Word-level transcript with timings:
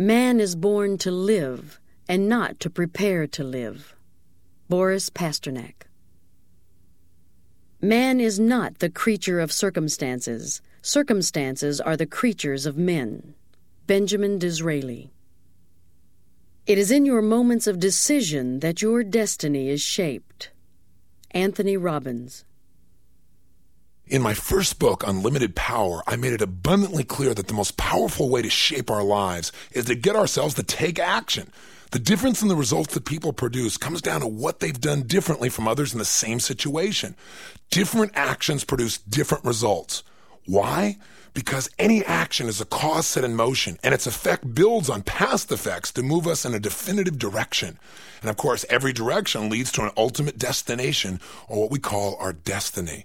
Man 0.00 0.38
is 0.38 0.54
born 0.54 0.96
to 0.98 1.10
live 1.10 1.80
and 2.08 2.28
not 2.28 2.60
to 2.60 2.70
prepare 2.70 3.26
to 3.26 3.42
live. 3.42 3.96
Boris 4.68 5.10
Pasternak. 5.10 5.88
Man 7.82 8.20
is 8.20 8.38
not 8.38 8.78
the 8.78 8.90
creature 8.90 9.40
of 9.40 9.50
circumstances. 9.50 10.62
Circumstances 10.82 11.80
are 11.80 11.96
the 11.96 12.06
creatures 12.06 12.64
of 12.64 12.78
men. 12.78 13.34
Benjamin 13.88 14.38
Disraeli. 14.38 15.10
It 16.64 16.78
is 16.78 16.92
in 16.92 17.04
your 17.04 17.20
moments 17.20 17.66
of 17.66 17.80
decision 17.80 18.60
that 18.60 18.80
your 18.80 19.02
destiny 19.02 19.68
is 19.68 19.82
shaped. 19.82 20.52
Anthony 21.32 21.76
Robbins. 21.76 22.44
In 24.10 24.22
my 24.22 24.32
first 24.32 24.78
book, 24.78 25.04
Unlimited 25.06 25.54
Power, 25.54 26.02
I 26.06 26.16
made 26.16 26.32
it 26.32 26.40
abundantly 26.40 27.04
clear 27.04 27.34
that 27.34 27.46
the 27.46 27.52
most 27.52 27.76
powerful 27.76 28.30
way 28.30 28.40
to 28.40 28.48
shape 28.48 28.90
our 28.90 29.02
lives 29.02 29.52
is 29.72 29.84
to 29.84 29.94
get 29.94 30.16
ourselves 30.16 30.54
to 30.54 30.62
take 30.62 30.98
action. 30.98 31.52
The 31.90 31.98
difference 31.98 32.40
in 32.40 32.48
the 32.48 32.56
results 32.56 32.94
that 32.94 33.04
people 33.04 33.34
produce 33.34 33.76
comes 33.76 34.00
down 34.00 34.22
to 34.22 34.26
what 34.26 34.60
they've 34.60 34.80
done 34.80 35.02
differently 35.02 35.50
from 35.50 35.68
others 35.68 35.92
in 35.92 35.98
the 35.98 36.06
same 36.06 36.40
situation. 36.40 37.16
Different 37.70 38.12
actions 38.14 38.64
produce 38.64 38.96
different 38.96 39.44
results. 39.44 40.02
Why? 40.46 40.96
Because 41.34 41.68
any 41.78 42.02
action 42.06 42.46
is 42.46 42.62
a 42.62 42.64
cause 42.64 43.06
set 43.06 43.24
in 43.24 43.36
motion 43.36 43.78
and 43.84 43.92
its 43.92 44.06
effect 44.06 44.54
builds 44.54 44.88
on 44.88 45.02
past 45.02 45.52
effects 45.52 45.92
to 45.92 46.02
move 46.02 46.26
us 46.26 46.46
in 46.46 46.54
a 46.54 46.58
definitive 46.58 47.18
direction. 47.18 47.78
And 48.22 48.30
of 48.30 48.38
course, 48.38 48.64
every 48.70 48.94
direction 48.94 49.50
leads 49.50 49.70
to 49.72 49.82
an 49.82 49.92
ultimate 49.98 50.38
destination 50.38 51.20
or 51.46 51.60
what 51.60 51.70
we 51.70 51.78
call 51.78 52.16
our 52.16 52.32
destiny. 52.32 53.04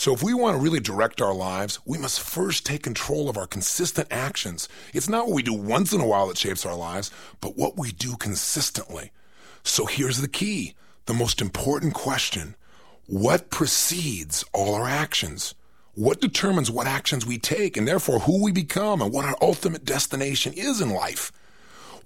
So 0.00 0.14
if 0.14 0.22
we 0.22 0.32
want 0.32 0.56
to 0.56 0.62
really 0.62 0.80
direct 0.80 1.20
our 1.20 1.34
lives, 1.34 1.78
we 1.84 1.98
must 1.98 2.22
first 2.22 2.64
take 2.64 2.82
control 2.82 3.28
of 3.28 3.36
our 3.36 3.46
consistent 3.46 4.08
actions. 4.10 4.66
It's 4.94 5.10
not 5.10 5.26
what 5.26 5.34
we 5.34 5.42
do 5.42 5.52
once 5.52 5.92
in 5.92 6.00
a 6.00 6.06
while 6.06 6.28
that 6.28 6.38
shapes 6.38 6.64
our 6.64 6.74
lives, 6.74 7.10
but 7.42 7.58
what 7.58 7.76
we 7.76 7.92
do 7.92 8.16
consistently. 8.16 9.12
So 9.62 9.84
here's 9.84 10.22
the 10.22 10.26
key, 10.26 10.74
the 11.04 11.12
most 11.12 11.42
important 11.42 11.92
question. 11.92 12.56
What 13.08 13.50
precedes 13.50 14.42
all 14.54 14.74
our 14.74 14.88
actions? 14.88 15.54
What 15.92 16.22
determines 16.22 16.70
what 16.70 16.86
actions 16.86 17.26
we 17.26 17.36
take 17.36 17.76
and 17.76 17.86
therefore 17.86 18.20
who 18.20 18.42
we 18.42 18.52
become 18.52 19.02
and 19.02 19.12
what 19.12 19.26
our 19.26 19.36
ultimate 19.42 19.84
destination 19.84 20.54
is 20.54 20.80
in 20.80 20.88
life? 20.88 21.30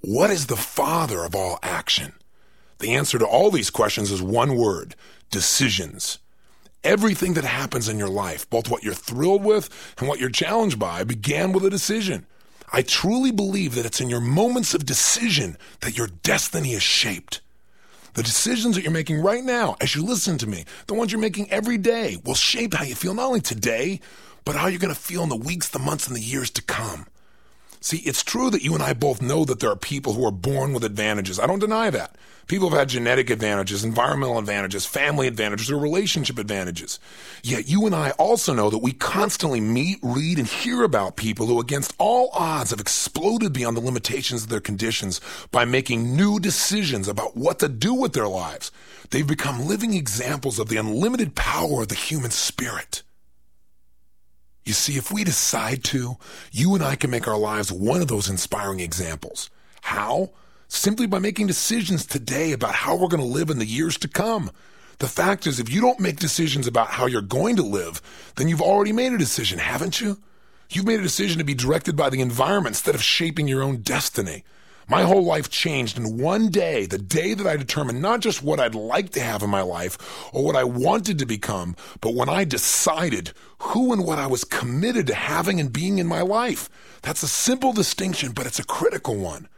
What 0.00 0.30
is 0.30 0.48
the 0.48 0.56
father 0.56 1.22
of 1.22 1.36
all 1.36 1.60
action? 1.62 2.14
The 2.80 2.92
answer 2.92 3.20
to 3.20 3.24
all 3.24 3.52
these 3.52 3.70
questions 3.70 4.10
is 4.10 4.20
one 4.20 4.56
word, 4.56 4.96
decisions. 5.30 6.18
Everything 6.84 7.32
that 7.34 7.44
happens 7.44 7.88
in 7.88 7.98
your 7.98 8.10
life, 8.10 8.48
both 8.50 8.68
what 8.68 8.84
you're 8.84 8.92
thrilled 8.92 9.42
with 9.42 9.70
and 9.98 10.06
what 10.06 10.20
you're 10.20 10.28
challenged 10.28 10.78
by, 10.78 11.02
began 11.02 11.52
with 11.52 11.64
a 11.64 11.70
decision. 11.70 12.26
I 12.74 12.82
truly 12.82 13.30
believe 13.30 13.74
that 13.74 13.86
it's 13.86 14.02
in 14.02 14.10
your 14.10 14.20
moments 14.20 14.74
of 14.74 14.84
decision 14.84 15.56
that 15.80 15.96
your 15.96 16.08
destiny 16.08 16.74
is 16.74 16.82
shaped. 16.82 17.40
The 18.12 18.22
decisions 18.22 18.76
that 18.76 18.82
you're 18.82 18.92
making 18.92 19.22
right 19.22 19.42
now, 19.42 19.76
as 19.80 19.94
you 19.94 20.04
listen 20.04 20.36
to 20.38 20.46
me, 20.46 20.66
the 20.86 20.94
ones 20.94 21.10
you're 21.10 21.20
making 21.20 21.50
every 21.50 21.78
day, 21.78 22.18
will 22.22 22.34
shape 22.34 22.74
how 22.74 22.84
you 22.84 22.94
feel 22.94 23.14
not 23.14 23.28
only 23.28 23.40
today, 23.40 24.00
but 24.44 24.54
how 24.54 24.66
you're 24.66 24.78
going 24.78 24.94
to 24.94 25.00
feel 25.00 25.22
in 25.22 25.30
the 25.30 25.36
weeks, 25.36 25.70
the 25.70 25.78
months, 25.78 26.06
and 26.06 26.14
the 26.14 26.20
years 26.20 26.50
to 26.50 26.62
come. 26.62 27.06
See, 27.84 27.98
it's 27.98 28.22
true 28.22 28.48
that 28.48 28.62
you 28.62 28.72
and 28.72 28.82
I 28.82 28.94
both 28.94 29.20
know 29.20 29.44
that 29.44 29.60
there 29.60 29.68
are 29.68 29.76
people 29.76 30.14
who 30.14 30.26
are 30.26 30.30
born 30.30 30.72
with 30.72 30.84
advantages. 30.84 31.38
I 31.38 31.46
don't 31.46 31.58
deny 31.58 31.90
that. 31.90 32.16
People 32.46 32.70
have 32.70 32.78
had 32.78 32.88
genetic 32.88 33.28
advantages, 33.28 33.84
environmental 33.84 34.38
advantages, 34.38 34.86
family 34.86 35.26
advantages, 35.26 35.70
or 35.70 35.76
relationship 35.76 36.38
advantages. 36.38 36.98
Yet 37.42 37.68
you 37.68 37.84
and 37.84 37.94
I 37.94 38.12
also 38.12 38.54
know 38.54 38.70
that 38.70 38.78
we 38.78 38.92
constantly 38.92 39.60
meet, 39.60 39.98
read, 40.02 40.38
and 40.38 40.48
hear 40.48 40.82
about 40.82 41.16
people 41.16 41.46
who, 41.46 41.60
against 41.60 41.92
all 41.98 42.30
odds, 42.32 42.70
have 42.70 42.80
exploded 42.80 43.52
beyond 43.52 43.76
the 43.76 43.82
limitations 43.82 44.44
of 44.44 44.48
their 44.48 44.60
conditions 44.60 45.20
by 45.50 45.66
making 45.66 46.16
new 46.16 46.40
decisions 46.40 47.06
about 47.06 47.36
what 47.36 47.58
to 47.58 47.68
do 47.68 47.92
with 47.92 48.14
their 48.14 48.28
lives. 48.28 48.72
They've 49.10 49.26
become 49.26 49.68
living 49.68 49.92
examples 49.92 50.58
of 50.58 50.70
the 50.70 50.78
unlimited 50.78 51.34
power 51.34 51.82
of 51.82 51.88
the 51.88 51.96
human 51.96 52.30
spirit. 52.30 53.02
You 54.74 54.92
see, 54.92 54.98
if 54.98 55.12
we 55.12 55.22
decide 55.22 55.84
to, 55.84 56.16
you 56.50 56.74
and 56.74 56.82
I 56.82 56.96
can 56.96 57.08
make 57.08 57.28
our 57.28 57.38
lives 57.38 57.70
one 57.70 58.02
of 58.02 58.08
those 58.08 58.28
inspiring 58.28 58.80
examples. 58.80 59.48
How? 59.82 60.30
Simply 60.66 61.06
by 61.06 61.20
making 61.20 61.46
decisions 61.46 62.04
today 62.04 62.50
about 62.50 62.74
how 62.74 62.96
we're 62.96 63.06
going 63.06 63.22
to 63.22 63.38
live 63.38 63.50
in 63.50 63.60
the 63.60 63.66
years 63.66 63.96
to 63.98 64.08
come. 64.08 64.50
The 64.98 65.06
fact 65.06 65.46
is, 65.46 65.60
if 65.60 65.72
you 65.72 65.80
don't 65.80 66.00
make 66.00 66.18
decisions 66.18 66.66
about 66.66 66.88
how 66.88 67.06
you're 67.06 67.22
going 67.22 67.54
to 67.54 67.62
live, 67.62 68.02
then 68.34 68.48
you've 68.48 68.60
already 68.60 68.90
made 68.90 69.12
a 69.12 69.16
decision, 69.16 69.60
haven't 69.60 70.00
you? 70.00 70.18
You've 70.70 70.86
made 70.86 70.98
a 70.98 71.04
decision 71.04 71.38
to 71.38 71.44
be 71.44 71.54
directed 71.54 71.94
by 71.94 72.10
the 72.10 72.20
environment 72.20 72.74
instead 72.74 72.96
of 72.96 73.02
shaping 73.02 73.46
your 73.46 73.62
own 73.62 73.76
destiny. 73.76 74.42
My 74.86 75.02
whole 75.02 75.24
life 75.24 75.48
changed 75.48 75.96
in 75.96 76.18
one 76.18 76.50
day, 76.50 76.84
the 76.84 76.98
day 76.98 77.32
that 77.32 77.46
I 77.46 77.56
determined 77.56 78.02
not 78.02 78.20
just 78.20 78.42
what 78.42 78.60
I'd 78.60 78.74
like 78.74 79.10
to 79.10 79.20
have 79.20 79.42
in 79.42 79.48
my 79.48 79.62
life 79.62 79.96
or 80.32 80.44
what 80.44 80.56
I 80.56 80.64
wanted 80.64 81.18
to 81.18 81.26
become, 81.26 81.74
but 82.02 82.14
when 82.14 82.28
I 82.28 82.44
decided 82.44 83.32
who 83.58 83.94
and 83.94 84.04
what 84.04 84.18
I 84.18 84.26
was 84.26 84.44
committed 84.44 85.06
to 85.06 85.14
having 85.14 85.58
and 85.58 85.72
being 85.72 85.98
in 85.98 86.06
my 86.06 86.20
life. 86.20 86.68
That's 87.00 87.22
a 87.22 87.28
simple 87.28 87.72
distinction, 87.72 88.32
but 88.32 88.46
it's 88.46 88.58
a 88.58 88.64
critical 88.64 89.16
one. 89.16 89.48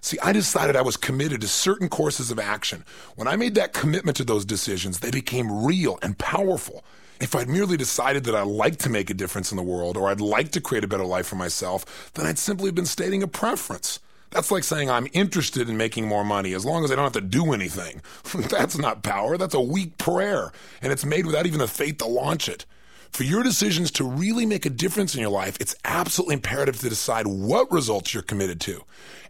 See, 0.00 0.18
I 0.22 0.32
decided 0.32 0.76
I 0.76 0.82
was 0.82 0.96
committed 0.96 1.40
to 1.40 1.48
certain 1.48 1.88
courses 1.88 2.30
of 2.30 2.38
action. 2.38 2.84
When 3.16 3.26
I 3.26 3.34
made 3.34 3.56
that 3.56 3.72
commitment 3.72 4.16
to 4.18 4.24
those 4.24 4.44
decisions, 4.44 5.00
they 5.00 5.10
became 5.10 5.64
real 5.64 5.98
and 6.00 6.16
powerful. 6.16 6.84
If 7.20 7.34
I'd 7.34 7.48
merely 7.48 7.76
decided 7.76 8.22
that 8.24 8.36
I'd 8.36 8.46
like 8.46 8.76
to 8.78 8.90
make 8.90 9.10
a 9.10 9.14
difference 9.14 9.50
in 9.50 9.56
the 9.56 9.64
world 9.64 9.96
or 9.96 10.08
I'd 10.08 10.20
like 10.20 10.52
to 10.52 10.60
create 10.60 10.84
a 10.84 10.88
better 10.88 11.04
life 11.04 11.26
for 11.26 11.36
myself, 11.36 12.12
then 12.14 12.26
I'd 12.26 12.38
simply 12.38 12.70
been 12.70 12.86
stating 12.86 13.22
a 13.24 13.28
preference. 13.28 13.98
That's 14.36 14.50
like 14.50 14.64
saying 14.64 14.90
I'm 14.90 15.08
interested 15.14 15.66
in 15.66 15.78
making 15.78 16.06
more 16.06 16.22
money 16.22 16.52
as 16.52 16.66
long 16.66 16.84
as 16.84 16.92
I 16.92 16.94
don't 16.94 17.04
have 17.04 17.12
to 17.14 17.22
do 17.22 17.54
anything. 17.54 18.02
that's 18.50 18.76
not 18.76 19.02
power. 19.02 19.38
That's 19.38 19.54
a 19.54 19.60
weak 19.62 19.96
prayer. 19.96 20.52
And 20.82 20.92
it's 20.92 21.06
made 21.06 21.24
without 21.24 21.46
even 21.46 21.58
the 21.58 21.66
faith 21.66 21.96
to 21.98 22.06
launch 22.06 22.46
it. 22.46 22.66
For 23.12 23.22
your 23.22 23.42
decisions 23.42 23.90
to 23.92 24.04
really 24.04 24.44
make 24.44 24.66
a 24.66 24.70
difference 24.70 25.14
in 25.14 25.22
your 25.22 25.30
life, 25.30 25.56
it's 25.58 25.74
absolutely 25.86 26.34
imperative 26.34 26.78
to 26.80 26.88
decide 26.90 27.26
what 27.26 27.72
results 27.72 28.12
you're 28.12 28.22
committed 28.22 28.60
to. 28.60 28.82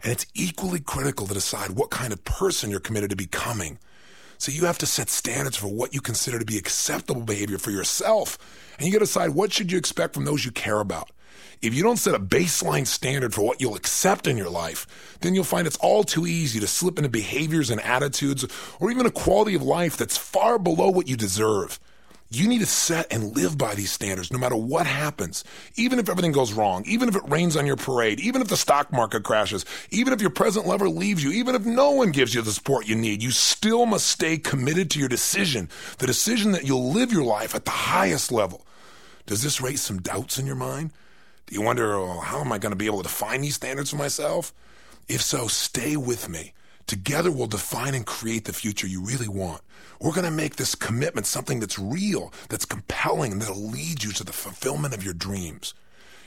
And 0.03 0.11
it's 0.11 0.25
equally 0.33 0.81
critical 0.81 1.25
to 1.25 1.33
decide 1.33 1.69
what 1.69 1.89
kind 1.89 2.11
of 2.11 2.25
person 2.25 2.69
you're 2.69 2.81
committed 2.81 3.11
to 3.11 3.15
becoming. 3.15 3.79
So 4.37 4.51
you 4.51 4.65
have 4.65 4.77
to 4.79 4.85
set 4.85 5.09
standards 5.09 5.55
for 5.55 5.67
what 5.67 5.93
you 5.93 6.01
consider 6.01 6.37
to 6.37 6.43
be 6.43 6.57
acceptable 6.57 7.21
behavior 7.21 7.59
for 7.59 7.71
yourself. 7.71 8.37
And 8.77 8.85
you 8.85 8.91
got 8.91 8.99
to 8.99 9.05
decide 9.05 9.29
what 9.29 9.53
should 9.53 9.71
you 9.71 9.77
expect 9.77 10.15
from 10.15 10.25
those 10.25 10.43
you 10.43 10.51
care 10.51 10.81
about. 10.81 11.11
If 11.61 11.73
you 11.73 11.81
don't 11.81 11.97
set 11.97 12.13
a 12.13 12.19
baseline 12.19 12.85
standard 12.85 13.33
for 13.33 13.41
what 13.41 13.59
you'll 13.59 13.75
accept 13.75 14.27
in 14.27 14.37
your 14.37 14.49
life, 14.49 15.17
then 15.21 15.33
you'll 15.33 15.43
find 15.43 15.65
it's 15.65 15.77
all 15.77 16.03
too 16.03 16.27
easy 16.27 16.59
to 16.59 16.67
slip 16.67 16.97
into 16.99 17.09
behaviors 17.09 17.71
and 17.71 17.81
attitudes 17.81 18.45
or 18.79 18.91
even 18.91 19.07
a 19.07 19.11
quality 19.11 19.55
of 19.55 19.63
life 19.63 19.97
that's 19.97 20.17
far 20.17 20.59
below 20.59 20.89
what 20.89 21.07
you 21.07 21.17
deserve. 21.17 21.79
You 22.29 22.47
need 22.47 22.59
to 22.59 22.65
set 22.65 23.11
and 23.11 23.35
live 23.35 23.57
by 23.57 23.73
these 23.73 23.91
standards 23.91 24.31
no 24.31 24.37
matter 24.37 24.55
what 24.55 24.85
happens. 24.85 25.43
Even 25.75 25.97
if 25.97 26.09
everything 26.09 26.33
goes 26.33 26.53
wrong, 26.53 26.83
even 26.85 27.07
if 27.09 27.15
it 27.15 27.27
rains 27.27 27.55
on 27.55 27.65
your 27.65 27.77
parade, 27.77 28.19
even 28.19 28.41
if 28.41 28.49
the 28.49 28.57
stock 28.57 28.91
market 28.91 29.23
crashes, 29.23 29.65
even 29.89 30.13
if 30.13 30.21
your 30.21 30.29
present 30.29 30.67
lover 30.67 30.89
leaves 30.89 31.23
you, 31.23 31.31
even 31.31 31.55
if 31.55 31.65
no 31.65 31.91
one 31.91 32.11
gives 32.11 32.35
you 32.35 32.41
the 32.41 32.51
support 32.51 32.87
you 32.87 32.95
need, 32.95 33.23
you 33.23 33.31
still 33.31 33.85
must 33.85 34.07
stay 34.07 34.37
committed 34.37 34.91
to 34.91 34.99
your 34.99 35.07
decision, 35.07 35.69
the 35.99 36.07
decision 36.07 36.51
that 36.51 36.67
you'll 36.67 36.91
live 36.91 37.13
your 37.13 37.23
life 37.23 37.55
at 37.55 37.65
the 37.65 37.71
highest 37.71 38.31
level. 38.31 38.65
Does 39.25 39.41
this 39.41 39.61
raise 39.61 39.81
some 39.81 40.01
doubts 40.01 40.37
in 40.37 40.45
your 40.45 40.55
mind? 40.55 40.91
Do 41.47 41.55
you 41.55 41.61
wonder, 41.61 41.93
oh, 41.93 42.19
how 42.19 42.41
am 42.41 42.51
I 42.51 42.57
going 42.57 42.73
to 42.73 42.77
be 42.77 42.87
able 42.87 42.97
to 42.97 43.03
define 43.03 43.41
these 43.41 43.55
standards 43.55 43.89
for 43.89 43.95
myself? 43.95 44.53
If 45.07 45.21
so, 45.21 45.47
stay 45.47 45.95
with 45.95 46.27
me. 46.27 46.53
Together 46.87 47.31
we'll 47.31 47.47
define 47.47 47.95
and 47.95 48.05
create 48.05 48.45
the 48.45 48.53
future 48.53 48.85
you 48.85 49.01
really 49.01 49.29
want. 49.29 49.61
We're 50.01 50.11
going 50.11 50.25
to 50.25 50.31
make 50.31 50.57
this 50.57 50.75
commitment 50.75 51.25
something 51.25 51.59
that's 51.61 51.79
real, 51.79 52.33
that's 52.49 52.65
compelling, 52.65 53.31
and 53.31 53.41
that'll 53.41 53.69
lead 53.69 54.03
you 54.03 54.11
to 54.11 54.23
the 54.25 54.33
fulfillment 54.33 54.93
of 54.93 55.03
your 55.03 55.13
dreams. 55.13 55.73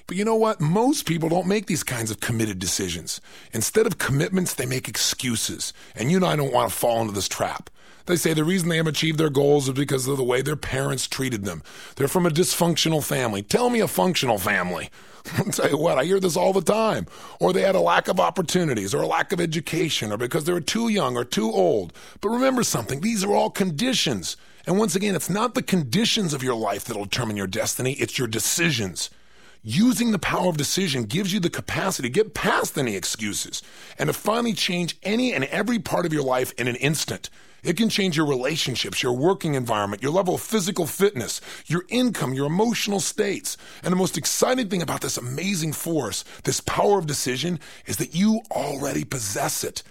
But 0.06 0.16
you 0.16 0.24
know 0.24 0.34
what? 0.34 0.60
Most 0.60 1.06
people 1.06 1.28
don't 1.28 1.46
make 1.46 1.66
these 1.66 1.84
kinds 1.84 2.10
of 2.10 2.20
committed 2.20 2.58
decisions. 2.58 3.20
Instead 3.52 3.86
of 3.86 3.98
commitments, 3.98 4.54
they 4.54 4.66
make 4.66 4.88
excuses. 4.88 5.72
And 5.94 6.10
you 6.10 6.16
and 6.16 6.26
I 6.26 6.34
don't 6.34 6.52
want 6.52 6.70
to 6.70 6.76
fall 6.76 7.00
into 7.00 7.12
this 7.12 7.28
trap. 7.28 7.70
They 8.06 8.16
say 8.16 8.34
the 8.34 8.44
reason 8.44 8.68
they 8.68 8.76
haven't 8.76 8.96
achieved 8.96 9.18
their 9.18 9.30
goals 9.30 9.68
is 9.68 9.74
because 9.74 10.06
of 10.06 10.16
the 10.16 10.24
way 10.24 10.42
their 10.42 10.56
parents 10.56 11.06
treated 11.06 11.44
them. 11.44 11.62
They're 11.96 12.08
from 12.08 12.26
a 12.26 12.30
dysfunctional 12.30 13.04
family. 13.04 13.42
Tell 13.42 13.70
me 13.70 13.80
a 13.80 13.88
functional 13.88 14.38
family. 14.38 14.90
I'll 15.38 15.44
tell 15.44 15.68
you 15.68 15.78
what, 15.78 15.98
I 15.98 16.04
hear 16.04 16.20
this 16.20 16.36
all 16.36 16.52
the 16.52 16.62
time. 16.62 17.06
Or 17.38 17.52
they 17.52 17.62
had 17.62 17.74
a 17.74 17.80
lack 17.80 18.08
of 18.08 18.20
opportunities 18.20 18.94
or 18.94 19.02
a 19.02 19.06
lack 19.06 19.32
of 19.32 19.40
education 19.40 20.12
or 20.12 20.16
because 20.16 20.44
they 20.44 20.52
were 20.52 20.60
too 20.60 20.88
young 20.88 21.16
or 21.16 21.24
too 21.24 21.50
old. 21.50 21.92
But 22.20 22.30
remember 22.30 22.62
something, 22.62 23.00
these 23.00 23.24
are 23.24 23.34
all 23.34 23.50
conditions. 23.50 24.36
And 24.66 24.78
once 24.78 24.94
again, 24.94 25.14
it's 25.14 25.30
not 25.30 25.54
the 25.54 25.62
conditions 25.62 26.34
of 26.34 26.42
your 26.42 26.54
life 26.54 26.84
that'll 26.84 27.04
determine 27.04 27.36
your 27.36 27.46
destiny, 27.46 27.92
it's 27.94 28.18
your 28.18 28.28
decisions. 28.28 29.10
Using 29.62 30.10
the 30.10 30.18
power 30.18 30.48
of 30.48 30.56
decision 30.56 31.04
gives 31.04 31.34
you 31.34 31.40
the 31.40 31.50
capacity 31.50 32.08
to 32.08 32.12
get 32.12 32.32
past 32.32 32.78
any 32.78 32.96
excuses 32.96 33.62
and 33.98 34.06
to 34.06 34.14
finally 34.14 34.54
change 34.54 34.96
any 35.02 35.34
and 35.34 35.44
every 35.44 35.78
part 35.78 36.06
of 36.06 36.14
your 36.14 36.22
life 36.22 36.52
in 36.56 36.66
an 36.66 36.76
instant. 36.76 37.28
It 37.62 37.76
can 37.76 37.88
change 37.88 38.16
your 38.16 38.26
relationships, 38.26 39.02
your 39.02 39.12
working 39.12 39.54
environment, 39.54 40.02
your 40.02 40.12
level 40.12 40.34
of 40.34 40.40
physical 40.40 40.86
fitness, 40.86 41.40
your 41.66 41.84
income, 41.88 42.34
your 42.34 42.46
emotional 42.46 43.00
states. 43.00 43.56
And 43.82 43.92
the 43.92 43.96
most 43.96 44.16
exciting 44.16 44.68
thing 44.68 44.82
about 44.82 45.00
this 45.00 45.16
amazing 45.16 45.72
force, 45.72 46.24
this 46.44 46.60
power 46.60 46.98
of 46.98 47.06
decision, 47.06 47.60
is 47.86 47.96
that 47.98 48.14
you 48.14 48.40
already 48.50 49.04
possess 49.04 49.64
it. 49.64 49.82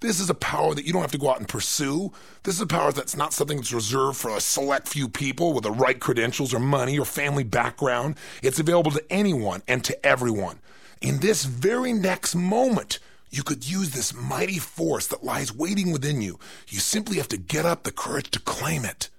This 0.00 0.20
is 0.20 0.30
a 0.30 0.34
power 0.34 0.74
that 0.74 0.84
you 0.84 0.92
don't 0.92 1.02
have 1.02 1.10
to 1.10 1.18
go 1.18 1.30
out 1.30 1.40
and 1.40 1.48
pursue. 1.48 2.12
This 2.44 2.54
is 2.54 2.60
a 2.60 2.66
power 2.66 2.92
that's 2.92 3.16
not 3.16 3.32
something 3.32 3.56
that's 3.56 3.72
reserved 3.72 4.16
for 4.16 4.36
a 4.36 4.40
select 4.40 4.86
few 4.86 5.08
people 5.08 5.52
with 5.52 5.64
the 5.64 5.72
right 5.72 5.98
credentials 5.98 6.54
or 6.54 6.60
money 6.60 6.98
or 6.98 7.04
family 7.04 7.42
background. 7.42 8.16
It's 8.40 8.60
available 8.60 8.92
to 8.92 9.04
anyone 9.10 9.62
and 9.66 9.82
to 9.84 10.06
everyone. 10.06 10.60
In 11.00 11.18
this 11.18 11.44
very 11.44 11.92
next 11.92 12.36
moment, 12.36 13.00
you 13.30 13.42
could 13.42 13.68
use 13.68 13.90
this 13.90 14.14
mighty 14.14 14.58
force 14.58 15.06
that 15.08 15.24
lies 15.24 15.54
waiting 15.54 15.92
within 15.92 16.22
you. 16.22 16.38
You 16.68 16.78
simply 16.78 17.18
have 17.18 17.28
to 17.28 17.36
get 17.36 17.66
up 17.66 17.82
the 17.82 17.92
courage 17.92 18.30
to 18.32 18.40
claim 18.40 18.84
it. 18.84 19.10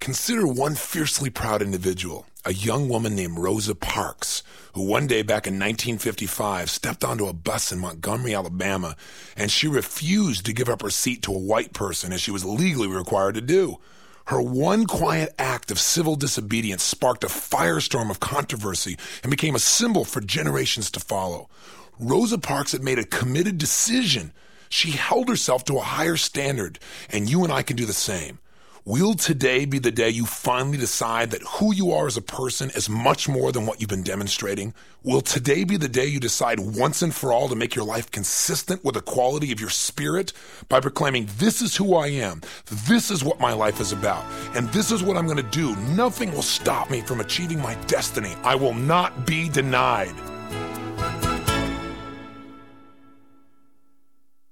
Consider 0.00 0.46
one 0.46 0.74
fiercely 0.74 1.30
proud 1.30 1.62
individual, 1.62 2.26
a 2.44 2.52
young 2.52 2.88
woman 2.88 3.14
named 3.16 3.38
Rosa 3.38 3.74
Parks, 3.74 4.42
who 4.74 4.82
one 4.82 5.06
day 5.06 5.22
back 5.22 5.46
in 5.46 5.54
1955 5.54 6.68
stepped 6.68 7.04
onto 7.04 7.26
a 7.26 7.32
bus 7.32 7.72
in 7.72 7.78
Montgomery, 7.78 8.34
Alabama, 8.34 8.96
and 9.36 9.50
she 9.50 9.66
refused 9.66 10.44
to 10.44 10.52
give 10.52 10.68
up 10.68 10.82
her 10.82 10.90
seat 10.90 11.22
to 11.22 11.34
a 11.34 11.38
white 11.38 11.72
person 11.72 12.12
as 12.12 12.20
she 12.20 12.30
was 12.30 12.44
legally 12.44 12.88
required 12.88 13.34
to 13.36 13.40
do. 13.40 13.78
Her 14.26 14.40
one 14.40 14.86
quiet 14.86 15.34
act 15.38 15.70
of 15.70 15.78
civil 15.78 16.16
disobedience 16.16 16.82
sparked 16.82 17.24
a 17.24 17.28
firestorm 17.28 18.10
of 18.10 18.20
controversy 18.20 18.96
and 19.22 19.30
became 19.30 19.54
a 19.54 19.58
symbol 19.58 20.04
for 20.04 20.20
generations 20.20 20.90
to 20.92 21.00
follow. 21.00 21.50
Rosa 21.98 22.38
Parks 22.38 22.72
had 22.72 22.82
made 22.82 22.98
a 22.98 23.04
committed 23.04 23.58
decision. 23.58 24.32
She 24.70 24.92
held 24.92 25.28
herself 25.28 25.64
to 25.66 25.76
a 25.76 25.82
higher 25.82 26.16
standard, 26.16 26.78
and 27.10 27.28
you 27.28 27.44
and 27.44 27.52
I 27.52 27.62
can 27.62 27.76
do 27.76 27.84
the 27.84 27.92
same. 27.92 28.38
Will 28.86 29.14
today 29.14 29.64
be 29.64 29.78
the 29.78 29.90
day 29.90 30.10
you 30.10 30.26
finally 30.26 30.76
decide 30.76 31.30
that 31.30 31.40
who 31.42 31.74
you 31.74 31.90
are 31.92 32.06
as 32.06 32.18
a 32.18 32.20
person 32.20 32.68
is 32.68 32.86
much 32.86 33.26
more 33.26 33.50
than 33.50 33.64
what 33.64 33.80
you've 33.80 33.88
been 33.88 34.02
demonstrating? 34.02 34.74
Will 35.02 35.22
today 35.22 35.64
be 35.64 35.78
the 35.78 35.88
day 35.88 36.04
you 36.04 36.20
decide 36.20 36.60
once 36.60 37.00
and 37.00 37.14
for 37.14 37.32
all 37.32 37.48
to 37.48 37.56
make 37.56 37.74
your 37.74 37.86
life 37.86 38.10
consistent 38.10 38.84
with 38.84 38.94
the 38.94 39.00
quality 39.00 39.52
of 39.52 39.58
your 39.58 39.70
spirit 39.70 40.34
by 40.68 40.80
proclaiming, 40.80 41.30
This 41.38 41.62
is 41.62 41.74
who 41.74 41.94
I 41.94 42.08
am, 42.08 42.42
this 42.86 43.10
is 43.10 43.24
what 43.24 43.40
my 43.40 43.54
life 43.54 43.80
is 43.80 43.92
about, 43.92 44.22
and 44.54 44.68
this 44.68 44.92
is 44.92 45.02
what 45.02 45.16
I'm 45.16 45.24
going 45.24 45.38
to 45.38 45.42
do? 45.44 45.74
Nothing 45.94 46.30
will 46.32 46.42
stop 46.42 46.90
me 46.90 47.00
from 47.00 47.20
achieving 47.20 47.62
my 47.62 47.76
destiny. 47.86 48.34
I 48.42 48.54
will 48.54 48.74
not 48.74 49.26
be 49.26 49.48
denied. 49.48 50.33